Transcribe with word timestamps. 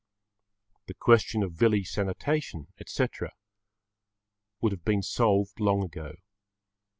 The 0.87 0.95
question 0.95 1.43
of 1.43 1.53
village 1.53 1.89
sanitation, 1.89 2.69
etc., 2.79 3.33
would 4.59 4.71
have 4.71 4.83
been 4.83 5.03
solved 5.03 5.59
long 5.59 5.83
ago. 5.83 6.15